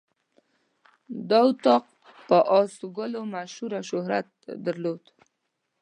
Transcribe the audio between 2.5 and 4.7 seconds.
آس ګلو مشهور او شهرت یې